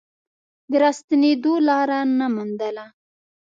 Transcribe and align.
د 0.71 0.73
راستنېدو 0.83 1.53
لاره 1.67 1.99
نه 2.19 2.27
موندله. 2.33 2.85